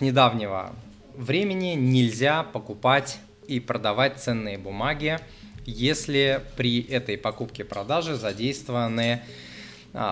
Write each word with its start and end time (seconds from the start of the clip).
недавнего 0.00 0.72
времени 1.16 1.74
нельзя 1.74 2.42
покупать 2.42 3.18
и 3.46 3.60
продавать 3.60 4.18
ценные 4.18 4.58
бумаги, 4.58 5.18
если 5.66 6.42
при 6.56 6.82
этой 6.82 7.18
покупке-продаже 7.18 8.14
задействованы 8.14 9.22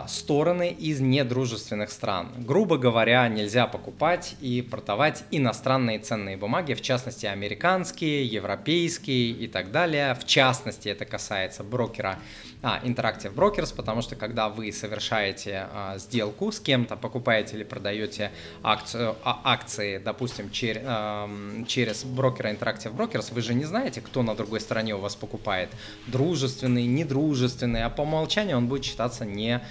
стороны 0.08 0.70
из 0.70 1.00
недружественных 1.00 1.90
стран. 1.90 2.32
Грубо 2.38 2.78
говоря, 2.78 3.28
нельзя 3.28 3.66
покупать 3.66 4.34
и 4.40 4.60
продавать 4.60 5.24
иностранные 5.30 6.00
ценные 6.00 6.36
бумаги, 6.36 6.74
в 6.74 6.82
частности 6.82 7.26
американские, 7.26 8.26
европейские 8.26 9.30
и 9.30 9.46
так 9.46 9.70
далее. 9.70 10.14
В 10.14 10.26
частности, 10.26 10.88
это 10.88 11.04
касается 11.04 11.62
брокера 11.62 12.18
а, 12.62 12.80
Interactive 12.82 13.34
Brokers, 13.34 13.74
потому 13.74 14.02
что 14.02 14.16
когда 14.16 14.48
вы 14.48 14.72
совершаете 14.72 15.68
а, 15.72 15.98
сделку 15.98 16.50
с 16.50 16.58
кем-то, 16.58 16.96
покупаете 16.96 17.56
или 17.56 17.64
продаете 17.64 18.32
акцию, 18.62 19.14
а, 19.22 19.40
акции, 19.44 19.98
допустим, 19.98 20.50
чер, 20.50 20.80
а, 20.84 21.30
через 21.66 22.04
брокера 22.04 22.48
Interactive 22.48 22.94
Brokers, 22.94 23.32
вы 23.32 23.42
же 23.42 23.54
не 23.54 23.64
знаете, 23.64 24.00
кто 24.00 24.22
на 24.22 24.34
другой 24.34 24.60
стороне 24.60 24.96
у 24.96 24.98
вас 24.98 25.14
покупает. 25.14 25.70
Дружественный, 26.06 26.86
недружественный, 26.86 27.84
а 27.84 27.90
по 27.90 28.02
умолчанию 28.02 28.56
он 28.56 28.66
будет 28.66 28.84
считаться 28.84 29.24
не 29.24 29.56
а, 29.56 29.62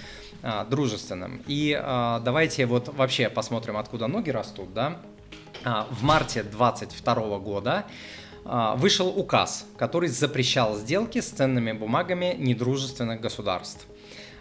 дружественным. 0.70 1.42
И 1.46 1.76
а, 1.80 2.20
давайте 2.20 2.66
вот 2.66 2.94
вообще 2.94 3.28
посмотрим, 3.28 3.76
откуда 3.76 4.06
ноги 4.06 4.30
растут, 4.30 4.72
да. 4.72 4.98
А, 5.64 5.86
в 5.90 6.02
марте 6.02 6.42
2022 6.42 7.38
года 7.38 7.86
а, 8.44 8.76
вышел 8.76 9.08
указ, 9.08 9.66
который 9.76 10.08
запрещал 10.08 10.76
сделки 10.76 11.20
с 11.20 11.28
ценными 11.28 11.72
бумагами 11.72 12.34
недружественных 12.38 13.20
государств. 13.20 13.86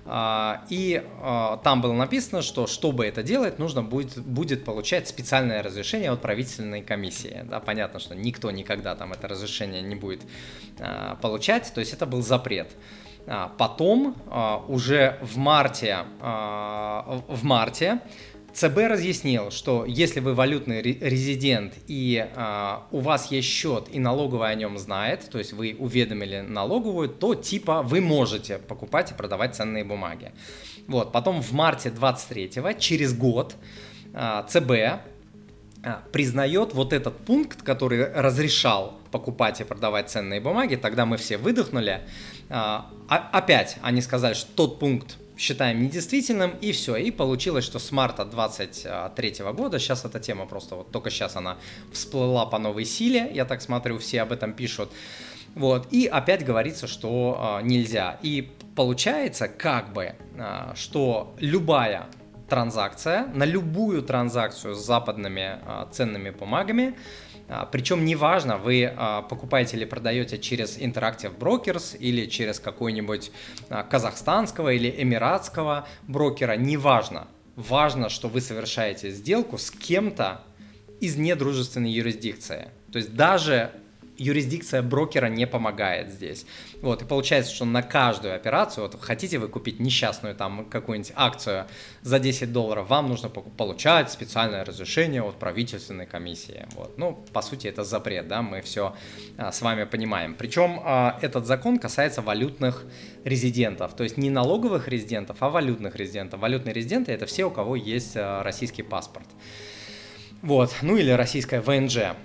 А, 0.06 0.64
и 0.70 1.04
а, 1.22 1.58
там 1.58 1.82
было 1.82 1.92
написано, 1.92 2.42
что 2.42 2.68
чтобы 2.68 3.06
это 3.06 3.22
делать, 3.22 3.60
нужно 3.60 3.84
будет, 3.84 4.18
будет 4.18 4.64
получать 4.64 5.10
специальное 5.10 5.62
разрешение 5.62 6.12
от 6.12 6.22
правительственной 6.22 6.84
комиссии. 6.84 7.44
Да, 7.50 7.60
понятно, 7.60 8.00
что 8.00 8.16
никто 8.16 8.50
никогда 8.52 8.96
там 8.96 9.12
это 9.12 9.28
разрешение 9.28 9.82
не 9.82 9.96
будет 9.96 10.22
получать, 11.22 11.74
то 11.74 11.80
есть 11.80 11.92
это 11.92 12.06
был 12.06 12.22
запрет. 12.22 12.70
Потом, 13.58 14.16
уже 14.68 15.20
в 15.22 15.38
марте, 15.38 16.06
в 16.22 17.44
марте 17.44 18.00
ЦБ 18.54 18.78
разъяснил, 18.88 19.52
что 19.52 19.86
если 19.86 20.20
вы 20.20 20.34
валютный 20.34 20.82
резидент 20.82 21.76
и 21.88 22.26
у 22.92 23.00
вас 23.02 23.30
есть 23.30 23.48
счет 23.48 23.90
и 23.92 24.00
налоговая 24.00 24.52
о 24.52 24.56
нем 24.56 24.78
знает, 24.78 25.30
то 25.30 25.38
есть 25.38 25.54
вы 25.54 25.76
уведомили 25.78 26.40
налоговую, 26.40 27.10
то 27.10 27.36
типа 27.36 27.84
вы 27.84 28.02
можете 28.02 28.58
покупать 28.58 29.12
и 29.12 29.14
продавать 29.14 29.56
ценные 29.56 29.84
бумаги. 29.84 30.32
Вот, 30.88 31.12
потом 31.12 31.42
в 31.44 31.52
марте 31.52 31.90
23-го, 31.90 32.72
через 32.80 33.14
год, 33.14 33.56
ЦБ 34.48 34.72
признает 36.12 36.74
вот 36.74 36.94
этот 36.94 37.18
пункт, 37.18 37.62
который 37.62 38.12
разрешал 38.12 38.97
покупать 39.12 39.62
и 39.62 39.64
продавать 39.64 40.10
ценные 40.10 40.42
бумаги, 40.42 40.76
тогда 40.76 41.06
мы 41.06 41.18
все 41.18 41.38
выдохнули. 41.38 42.02
Э, 42.50 42.80
опять 43.08 43.78
они 43.82 44.02
сказали, 44.02 44.34
что 44.34 44.52
тот 44.54 44.80
пункт 44.80 45.18
считаем 45.38 45.82
недействительным, 45.84 46.52
и 46.62 46.72
все. 46.72 46.96
И 46.96 47.12
получилось, 47.12 47.64
что 47.64 47.80
с 47.80 47.92
марта 47.92 48.26
23 48.26 49.36
года, 49.54 49.80
сейчас 49.80 50.04
эта 50.06 50.20
тема 50.20 50.46
просто 50.46 50.76
вот 50.76 50.92
только 50.92 51.10
сейчас 51.10 51.36
она 51.36 51.58
всплыла 51.92 52.46
по 52.46 52.58
новой 52.58 52.86
силе, 52.86 53.30
я 53.34 53.46
так 53.46 53.62
смотрю, 53.62 54.00
все 54.00 54.22
об 54.22 54.32
этом 54.32 54.54
пишут. 54.54 54.92
Вот, 55.56 55.88
и 55.92 56.06
опять 56.06 56.46
говорится, 56.46 56.88
что 56.88 57.60
э, 57.62 57.66
нельзя. 57.66 58.20
И 58.22 58.52
получается, 58.76 59.48
как 59.48 59.94
бы, 59.94 60.14
э, 60.36 60.74
что 60.76 61.36
любая 61.40 62.08
транзакция, 62.48 63.28
на 63.34 63.44
любую 63.44 64.04
транзакцию 64.04 64.76
с 64.76 64.86
западными 64.86 65.60
э, 65.66 65.86
ценными 65.92 66.30
бумагами, 66.30 66.90
а, 66.90 66.98
Причем 67.72 68.04
неважно, 68.04 68.58
вы 68.58 68.92
а, 68.94 69.22
покупаете 69.22 69.78
или 69.78 69.86
продаете 69.86 70.38
через 70.38 70.78
Interactive 70.78 71.38
Brokers 71.38 71.98
или 71.98 72.26
через 72.26 72.60
какой-нибудь 72.60 73.32
а, 73.70 73.84
казахстанского 73.84 74.74
или 74.74 74.94
эмиратского 74.98 75.88
брокера, 76.08 76.58
неважно. 76.58 77.28
Важно, 77.56 78.10
что 78.10 78.28
вы 78.28 78.42
совершаете 78.42 79.12
сделку 79.12 79.58
с 79.58 79.72
кем-то 79.72 80.42
из 81.00 81.16
недружественной 81.16 81.92
юрисдикции. 81.92 82.70
То 82.92 82.98
есть 82.98 83.16
даже 83.16 83.72
юрисдикция 84.18 84.82
брокера 84.82 85.28
не 85.28 85.48
помогает 85.48 86.10
здесь. 86.10 86.46
Вот, 86.82 87.02
и 87.02 87.06
получается, 87.06 87.54
что 87.54 87.66
на 87.66 87.82
каждую 87.82 88.36
операцию, 88.36 88.84
вот 88.84 89.00
хотите 89.00 89.38
вы 89.40 89.48
купить 89.48 89.80
несчастную 89.80 90.36
там 90.36 90.66
какую-нибудь 90.66 91.14
акцию 91.16 91.68
за 92.02 92.20
10 92.20 92.52
долларов, 92.52 92.90
вам 92.90 93.10
нужно 93.10 93.30
получать 93.30 94.12
специальное 94.12 94.66
разрешение 94.66 95.22
от 95.22 95.36
правительственной 95.36 96.06
комиссии. 96.06 96.66
Вот. 96.76 96.98
Ну, 96.98 97.24
по 97.34 97.42
сути, 97.42 97.68
это 97.68 97.84
запрет, 97.84 98.28
да, 98.28 98.42
мы 98.42 98.62
все 98.62 98.96
а, 99.38 99.52
с 99.52 99.62
вами 99.62 99.84
понимаем. 99.86 100.36
Причем 100.36 100.82
а, 100.84 101.18
этот 101.22 101.46
закон 101.46 101.80
касается 101.80 102.22
валютных 102.22 102.86
резидентов, 103.24 103.96
то 103.96 104.04
есть 104.04 104.18
не 104.18 104.30
налоговых 104.30 104.88
резидентов, 104.88 105.38
а 105.40 105.50
валютных 105.50 105.96
резидентов. 105.96 106.40
Валютные 106.40 106.74
резиденты 106.74 107.12
это 107.12 107.26
все, 107.26 107.46
у 107.46 107.52
кого 107.52 107.76
есть 107.76 108.14
а, 108.16 108.44
российский 108.44 108.84
паспорт. 108.84 109.28
Вот, 110.42 110.76
ну 110.82 110.98
или 110.98 111.12
российская 111.12 111.62
ВНЖ. 111.62 112.16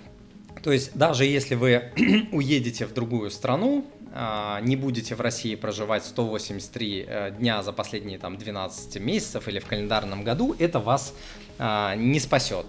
То 0.62 0.72
есть 0.72 0.96
даже 0.96 1.24
если 1.24 1.54
вы 1.54 1.92
уедете 2.32 2.86
в 2.86 2.94
другую 2.94 3.30
страну, 3.30 3.84
а, 4.14 4.60
не 4.60 4.76
будете 4.76 5.14
в 5.14 5.20
России 5.20 5.54
проживать 5.54 6.04
183 6.04 7.06
э, 7.08 7.30
дня 7.38 7.62
за 7.62 7.72
последние 7.72 8.18
там 8.18 8.36
12 8.36 9.00
месяцев 9.00 9.48
или 9.48 9.58
в 9.58 9.66
календарном 9.66 10.22
году, 10.22 10.54
это 10.58 10.80
вас 10.80 11.14
а, 11.58 11.96
не 11.96 12.20
спасет. 12.20 12.66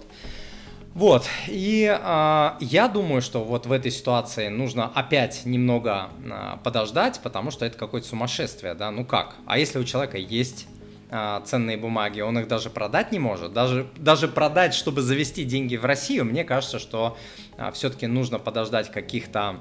Вот, 0.94 1.26
и 1.48 1.84
э, 1.92 2.50
я 2.60 2.88
думаю, 2.88 3.20
что 3.20 3.42
вот 3.42 3.66
в 3.66 3.72
этой 3.72 3.90
ситуации 3.90 4.46
нужно 4.46 4.86
опять 4.86 5.44
немного 5.44 6.10
э, 6.24 6.56
подождать, 6.62 7.20
потому 7.20 7.50
что 7.50 7.66
это 7.66 7.76
какое-то 7.76 8.06
сумасшествие, 8.06 8.74
да, 8.74 8.92
ну 8.92 9.04
как? 9.04 9.34
А 9.44 9.58
если 9.58 9.80
у 9.80 9.84
человека 9.84 10.18
есть 10.18 10.68
а, 11.16 11.42
ценные 11.42 11.76
бумаги, 11.76 12.20
он 12.22 12.36
их 12.40 12.48
даже 12.48 12.70
продать 12.70 13.12
не 13.12 13.20
может. 13.20 13.52
Даже, 13.52 13.86
даже 13.96 14.26
продать, 14.26 14.74
чтобы 14.74 15.00
завести 15.00 15.44
деньги 15.44 15.76
в 15.76 15.84
Россию, 15.84 16.24
мне 16.24 16.42
кажется, 16.42 16.80
что 16.80 17.16
а, 17.56 17.70
все-таки 17.70 18.08
нужно 18.08 18.40
подождать 18.40 18.90
каких-то 18.90 19.60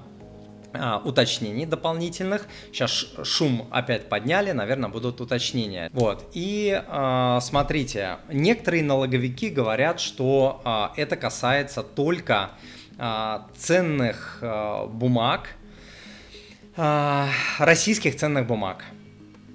а, 0.74 1.00
уточнений 1.06 1.68
дополнительных. 1.68 2.47
Сейчас 2.72 3.06
шум 3.24 3.68
опять 3.69 4.09
подняли, 4.09 4.52
наверное, 4.52 4.90
будут 4.90 5.22
уточнения. 5.22 5.92
Вот. 5.94 6.28
И 6.34 6.81
э, 6.84 7.40
смотрите, 7.40 8.18
некоторые 8.30 8.84
налоговики 8.84 9.50
говорят, 9.50 10.00
что 10.00 10.59
э, 10.97 11.02
это 11.02 11.18
касается 11.18 11.84
только 11.84 12.50
э, 12.97 13.40
ценных 13.56 14.40
э, 14.42 14.88
бумаг, 14.88 15.50
э, 16.78 17.28
российских 17.59 18.16
ценных 18.16 18.47
бумаг 18.47 18.84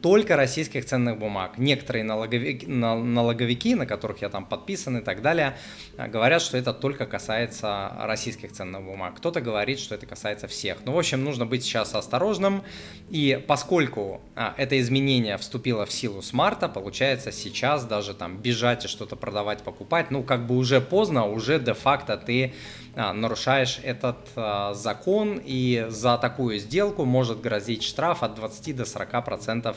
только 0.03 0.37
российских 0.37 0.85
ценных 0.85 1.19
бумаг. 1.19 1.59
Некоторые 1.59 2.05
налоговики, 2.05 2.67
налоговики, 2.67 3.75
на 3.75 3.87
которых 3.87 4.23
я 4.23 4.29
там 4.29 4.45
подписан 4.47 4.99
и 4.99 5.01
так 5.01 5.23
далее, 5.23 5.57
а, 5.97 6.09
говорят, 6.09 6.41
что 6.43 6.57
это 6.57 6.73
только 6.73 7.07
касается 7.07 7.93
российских 8.01 8.53
ценных 8.53 8.83
бумаг. 8.83 9.17
Кто-то 9.17 9.41
говорит, 9.41 9.79
что 9.79 9.95
это 9.95 10.07
касается 10.07 10.47
всех. 10.47 10.79
Ну, 10.85 10.93
в 10.93 10.99
общем, 10.99 11.25
нужно 11.25 11.47
быть 11.47 11.65
сейчас 11.65 11.95
осторожным. 11.95 12.63
И 13.11 13.43
поскольку 13.47 14.21
а, 14.37 14.55
это 14.57 14.79
изменение 14.81 15.37
вступило 15.37 15.85
в 15.85 15.93
силу 15.93 16.23
с 16.23 16.33
марта, 16.33 16.69
получается 16.69 17.33
сейчас 17.33 17.85
даже 17.85 18.15
там 18.15 18.39
бежать 18.39 18.85
и 18.85 18.89
что-то 18.89 19.17
продавать, 19.17 19.63
покупать, 19.63 20.11
ну, 20.11 20.23
как 20.23 20.47
бы 20.47 20.57
уже 20.57 20.81
поздно, 20.81 21.27
уже 21.27 21.59
де-факто 21.59 22.17
ты 22.17 22.55
а, 22.95 23.13
нарушаешь 23.13 23.81
этот 23.83 24.17
а, 24.35 24.75
закон, 24.75 25.41
и 25.45 25.87
за 25.89 26.19
такую 26.19 26.59
сделку 26.59 27.05
может 27.05 27.41
грозить 27.41 27.83
штраф 27.83 28.23
от 28.23 28.35
20 28.35 28.77
до 28.77 28.85
40 28.85 29.25
процентов 29.25 29.77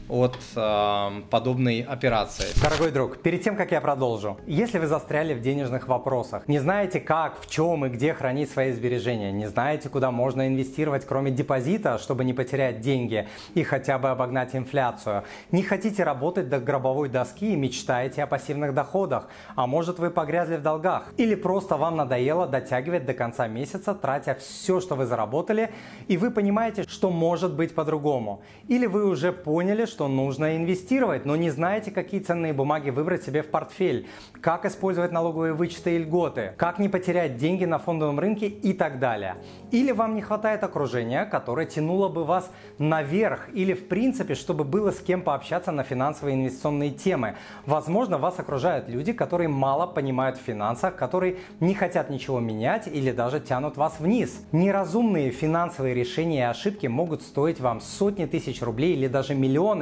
от 0.09 0.37
э, 0.55 1.21
подобной 1.29 1.81
операции. 1.81 2.45
Дорогой 2.61 2.91
друг, 2.91 3.17
перед 3.17 3.41
тем, 3.41 3.55
как 3.55 3.71
я 3.71 3.81
продолжу, 3.81 4.37
если 4.45 4.79
вы 4.79 4.87
застряли 4.87 5.33
в 5.33 5.41
денежных 5.41 5.87
вопросах, 5.87 6.47
не 6.47 6.59
знаете 6.59 6.99
как, 6.99 7.39
в 7.39 7.49
чем 7.49 7.85
и 7.85 7.89
где 7.89 8.13
хранить 8.13 8.49
свои 8.49 8.71
сбережения, 8.71 9.31
не 9.31 9.47
знаете, 9.47 9.89
куда 9.89 10.11
можно 10.11 10.47
инвестировать, 10.47 11.05
кроме 11.05 11.31
депозита, 11.31 11.97
чтобы 11.97 12.25
не 12.25 12.33
потерять 12.33 12.81
деньги 12.81 13.27
и 13.53 13.63
хотя 13.63 13.97
бы 13.97 14.09
обогнать 14.09 14.55
инфляцию, 14.55 15.23
не 15.51 15.63
хотите 15.63 16.03
работать 16.03 16.49
до 16.49 16.59
гробовой 16.59 17.09
доски 17.09 17.53
и 17.53 17.55
мечтаете 17.55 18.23
о 18.23 18.27
пассивных 18.27 18.73
доходах, 18.73 19.27
а 19.55 19.67
может 19.67 19.99
вы 19.99 20.09
погрязли 20.09 20.57
в 20.57 20.61
долгах, 20.61 21.13
или 21.17 21.35
просто 21.35 21.77
вам 21.77 21.95
надоело 21.95 22.47
дотягивать 22.47 23.05
до 23.05 23.13
конца 23.13 23.47
месяца, 23.47 23.93
тратя 23.93 24.35
все, 24.35 24.79
что 24.81 24.95
вы 24.95 25.05
заработали, 25.05 25.71
и 26.07 26.17
вы 26.17 26.31
понимаете, 26.31 26.83
что 26.87 27.09
может 27.09 27.53
быть 27.53 27.75
по-другому, 27.75 28.41
или 28.67 28.85
вы 28.85 29.05
уже 29.05 29.31
поняли, 29.31 29.85
что 29.91 30.07
нужно 30.07 30.55
инвестировать, 30.55 31.25
но 31.25 31.35
не 31.35 31.49
знаете, 31.49 31.91
какие 31.91 32.21
ценные 32.21 32.53
бумаги 32.53 32.89
выбрать 32.89 33.23
себе 33.23 33.43
в 33.43 33.47
портфель, 33.47 34.07
как 34.41 34.65
использовать 34.65 35.11
налоговые 35.11 35.53
вычеты 35.53 35.95
и 35.95 35.99
льготы, 35.99 36.53
как 36.57 36.79
не 36.79 36.89
потерять 36.89 37.37
деньги 37.37 37.65
на 37.65 37.77
фондовом 37.77 38.19
рынке 38.19 38.47
и 38.47 38.73
так 38.73 38.99
далее. 38.99 39.35
Или 39.71 39.91
вам 39.91 40.15
не 40.15 40.21
хватает 40.21 40.63
окружения, 40.63 41.25
которое 41.25 41.65
тянуло 41.65 42.07
бы 42.07 42.23
вас 42.23 42.49
наверх, 42.77 43.49
или 43.53 43.73
в 43.73 43.87
принципе, 43.87 44.33
чтобы 44.35 44.63
было 44.63 44.91
с 44.91 44.99
кем 44.99 45.21
пообщаться 45.21 45.71
на 45.71 45.83
финансовые 45.83 46.35
инвестиционные 46.35 46.91
темы. 46.91 47.35
Возможно, 47.65 48.17
вас 48.17 48.39
окружают 48.39 48.87
люди, 48.87 49.11
которые 49.11 49.49
мало 49.49 49.85
понимают 49.85 50.37
в 50.37 50.41
финансах, 50.41 50.95
которые 50.95 51.37
не 51.59 51.75
хотят 51.75 52.09
ничего 52.09 52.39
менять 52.39 52.87
или 52.87 53.11
даже 53.11 53.39
тянут 53.41 53.75
вас 53.75 53.99
вниз. 53.99 54.45
Неразумные 54.53 55.31
финансовые 55.31 55.93
решения 55.93 56.39
и 56.39 56.43
ошибки 56.43 56.87
могут 56.87 57.21
стоить 57.21 57.59
вам 57.59 57.81
сотни 57.81 58.25
тысяч 58.25 58.61
рублей 58.61 58.93
или 58.93 59.07
даже 59.07 59.35
миллионы. 59.35 59.80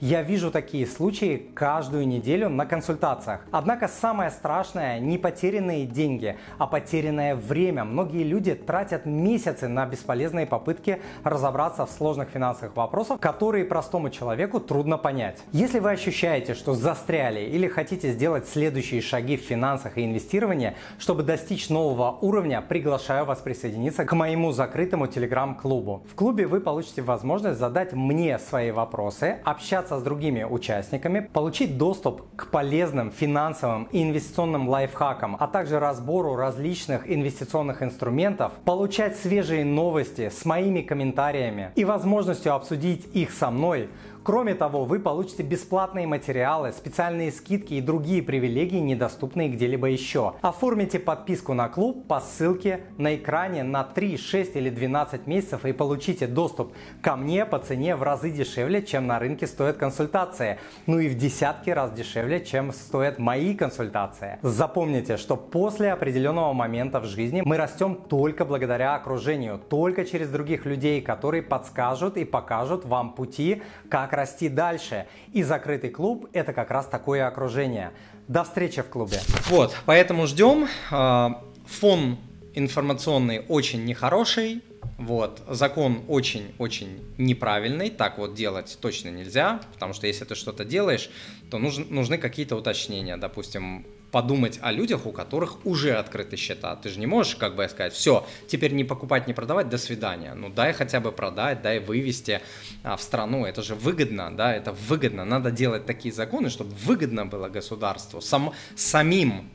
Я 0.00 0.22
вижу 0.22 0.50
такие 0.50 0.86
случаи 0.86 1.50
каждую 1.54 2.06
неделю 2.06 2.48
на 2.48 2.66
консультациях. 2.66 3.40
Однако 3.50 3.88
самое 3.88 4.30
страшное 4.30 4.98
не 4.98 5.18
потерянные 5.18 5.86
деньги, 5.86 6.36
а 6.58 6.66
потерянное 6.66 7.34
время. 7.34 7.84
Многие 7.84 8.22
люди 8.22 8.54
тратят 8.54 9.06
месяцы 9.06 9.68
на 9.68 9.86
бесполезные 9.86 10.46
попытки 10.46 11.00
разобраться 11.24 11.86
в 11.86 11.90
сложных 11.90 12.30
финансовых 12.30 12.76
вопросах, 12.76 13.20
которые 13.20 13.64
простому 13.64 14.10
человеку 14.10 14.60
трудно 14.60 14.98
понять. 14.98 15.42
Если 15.52 15.78
вы 15.78 15.90
ощущаете, 15.90 16.54
что 16.54 16.74
застряли 16.74 17.40
или 17.40 17.68
хотите 17.68 18.12
сделать 18.12 18.48
следующие 18.48 19.00
шаги 19.00 19.36
в 19.36 19.40
финансах 19.40 19.98
и 19.98 20.04
инвестировании, 20.04 20.74
чтобы 20.98 21.22
достичь 21.22 21.68
нового 21.68 22.18
уровня, 22.20 22.62
приглашаю 22.62 23.24
вас 23.24 23.38
присоединиться 23.40 24.04
к 24.04 24.12
моему 24.12 24.52
закрытому 24.52 25.06
телеграм-клубу. 25.06 26.04
В 26.10 26.14
клубе 26.14 26.46
вы 26.46 26.60
получите 26.60 27.02
возможность 27.02 27.58
задать 27.58 27.92
мне 27.92 28.38
свои 28.38 28.70
вопросы, 28.70 29.39
общаться 29.44 29.98
с 29.98 30.02
другими 30.02 30.44
участниками, 30.44 31.28
получить 31.32 31.78
доступ 31.78 32.22
к 32.36 32.50
полезным 32.50 33.10
финансовым 33.10 33.84
и 33.92 34.02
инвестиционным 34.02 34.68
лайфхакам, 34.68 35.36
а 35.38 35.46
также 35.46 35.78
разбору 35.78 36.36
различных 36.36 37.10
инвестиционных 37.10 37.82
инструментов, 37.82 38.52
получать 38.64 39.16
свежие 39.16 39.64
новости 39.64 40.28
с 40.28 40.44
моими 40.44 40.82
комментариями 40.82 41.72
и 41.76 41.84
возможностью 41.84 42.54
обсудить 42.54 43.06
их 43.14 43.30
со 43.30 43.50
мной– 43.50 43.88
Кроме 44.22 44.54
того, 44.54 44.84
вы 44.84 44.98
получите 44.98 45.42
бесплатные 45.42 46.06
материалы, 46.06 46.72
специальные 46.72 47.32
скидки 47.32 47.74
и 47.74 47.80
другие 47.80 48.22
привилегии, 48.22 48.78
недоступные 48.78 49.48
где-либо 49.48 49.86
еще. 49.86 50.34
Оформите 50.42 50.98
подписку 50.98 51.54
на 51.54 51.68
клуб 51.68 52.06
по 52.06 52.20
ссылке 52.20 52.80
на 52.98 53.16
экране 53.16 53.62
на 53.62 53.82
3, 53.82 54.18
6 54.18 54.56
или 54.56 54.68
12 54.68 55.26
месяцев 55.26 55.64
и 55.64 55.72
получите 55.72 56.26
доступ 56.26 56.74
ко 57.00 57.16
мне 57.16 57.46
по 57.46 57.58
цене 57.58 57.96
в 57.96 58.02
разы 58.02 58.30
дешевле, 58.30 58.82
чем 58.82 59.06
на 59.06 59.18
рынке 59.18 59.46
стоят 59.46 59.78
консультации. 59.78 60.58
Ну 60.86 60.98
и 60.98 61.08
в 61.08 61.16
десятки 61.16 61.70
раз 61.70 61.90
дешевле, 61.92 62.44
чем 62.44 62.72
стоят 62.74 63.18
мои 63.18 63.54
консультации. 63.54 64.38
Запомните, 64.42 65.16
что 65.16 65.36
после 65.36 65.92
определенного 65.92 66.52
момента 66.52 67.00
в 67.00 67.06
жизни 67.06 67.40
мы 67.42 67.56
растем 67.56 67.94
только 67.94 68.44
благодаря 68.44 68.96
окружению, 68.96 69.58
только 69.58 70.04
через 70.04 70.28
других 70.28 70.66
людей, 70.66 71.00
которые 71.00 71.42
подскажут 71.42 72.18
и 72.18 72.26
покажут 72.26 72.84
вам 72.84 73.14
пути, 73.14 73.62
как 73.88 74.09
как 74.10 74.18
расти 74.18 74.48
дальше. 74.48 75.06
И 75.32 75.42
закрытый 75.42 75.90
клуб– 75.90 76.28
это 76.32 76.52
как 76.52 76.70
раз 76.70 76.86
такое 76.86 77.26
окружение. 77.26 77.92
До 78.28 78.42
встречи 78.44 78.82
в 78.82 78.88
клубе. 78.88 79.20
Вот, 79.48 79.76
поэтому 79.86 80.26
ждем. 80.26 80.68
А, 80.90 81.42
фон 81.66 82.18
информационный 82.54 83.44
очень 83.48 83.84
нехороший. 83.84 84.62
Вот, 84.98 85.42
закон 85.48 86.02
очень-очень 86.08 87.02
неправильный, 87.16 87.88
так 87.88 88.18
вот 88.18 88.34
делать 88.34 88.76
точно 88.80 89.08
нельзя, 89.08 89.60
потому 89.72 89.94
что 89.94 90.06
если 90.06 90.24
ты 90.24 90.34
что-то 90.34 90.64
делаешь, 90.64 91.10
то 91.50 91.58
нужны, 91.58 91.86
нужны 91.88 92.18
какие-то 92.18 92.56
уточнения, 92.56 93.16
допустим, 93.16 93.86
подумать 94.10 94.58
о 94.62 94.72
людях, 94.72 95.06
у 95.06 95.12
которых 95.12 95.64
уже 95.64 95.92
открыты 95.92 96.36
счета. 96.36 96.76
Ты 96.76 96.88
же 96.88 96.98
не 96.98 97.06
можешь, 97.06 97.36
как 97.36 97.54
бы 97.54 97.68
сказать, 97.68 97.92
все, 97.92 98.26
теперь 98.48 98.72
не 98.72 98.84
покупать, 98.84 99.26
не 99.26 99.34
продавать, 99.34 99.68
до 99.68 99.78
свидания. 99.78 100.34
Ну 100.34 100.48
дай 100.48 100.72
хотя 100.72 101.00
бы 101.00 101.12
продать, 101.12 101.62
дай 101.62 101.78
вывести 101.78 102.40
а, 102.82 102.96
в 102.96 103.02
страну. 103.02 103.44
Это 103.44 103.62
же 103.62 103.74
выгодно, 103.74 104.34
да, 104.36 104.54
это 104.54 104.72
выгодно. 104.72 105.24
Надо 105.24 105.50
делать 105.50 105.86
такие 105.86 106.12
законы, 106.12 106.50
чтобы 106.50 106.74
выгодно 106.74 107.26
было 107.26 107.48
государству, 107.48 108.20
сам, 108.20 108.52
самим 108.76 109.48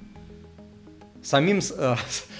самим, 1.31 1.59
э, 1.77 1.95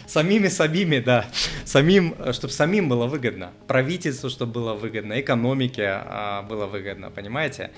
самими 0.08 0.48
самими, 0.48 1.00
да, 1.00 1.26
самим, 1.66 2.16
чтобы 2.32 2.54
самим 2.54 2.88
было 2.88 3.08
выгодно, 3.08 3.52
правительству, 3.68 4.30
чтобы 4.30 4.54
было 4.54 4.74
выгодно, 4.74 5.20
экономике 5.20 6.04
э, 6.06 6.42
было 6.44 6.68
выгодно, 6.68 7.10
понимаете? 7.10 7.72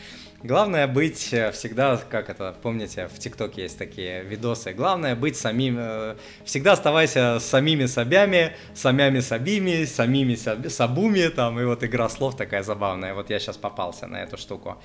Главное 0.43 0.85
быть 0.85 1.33
э, 1.33 1.51
всегда, 1.51 1.97
как 1.97 2.29
это, 2.29 2.55
помните, 2.61 3.07
в 3.07 3.17
ТикТоке 3.17 3.63
есть 3.63 3.77
такие 3.77 4.23
видосы, 4.23 4.71
главное 4.71 5.15
быть 5.15 5.35
самим, 5.35 5.77
э, 5.79 6.15
всегда 6.45 6.73
оставайся 6.73 7.39
самими 7.39 7.87
собями, 7.87 8.55
самями 8.75 9.21
собими, 9.21 9.85
самими 9.85 10.35
сабуми, 10.35 11.27
там, 11.29 11.59
и 11.59 11.63
вот 11.63 11.83
игра 11.83 12.07
слов 12.07 12.37
такая 12.37 12.61
забавная, 12.61 13.15
вот 13.15 13.31
я 13.31 13.39
сейчас 13.39 13.57
попался 13.57 14.05
на 14.05 14.17
эту 14.17 14.37
штуку. 14.37 14.77